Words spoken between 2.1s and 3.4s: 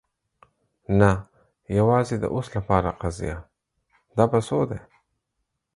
د اوس لپاره قضیه.